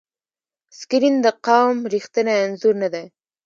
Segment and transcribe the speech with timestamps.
[0.79, 3.05] سکرین د قوم ریښتینی انځور نه دی.